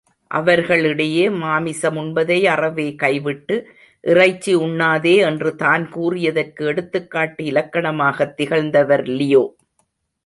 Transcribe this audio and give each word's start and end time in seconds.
அவர்கள் 0.31 0.83
இடையே 0.83 1.29
மாமிசம் 1.41 1.95
உண்பதை 1.95 2.47
அறவே 2.47 2.95
கைவிட்டு, 2.95 3.55
இறைச்சி 4.03 4.55
உண்ணாதே 4.57 5.15
என்றுதான் 5.27 5.89
கூறியதற்கு 5.91 6.65
எடுத்துக்காட்டு 6.65 7.43
இலக்கணமாகத் 7.43 8.35
திகழ்ந்தவர் 8.35 9.05
லியோ! 9.17 9.45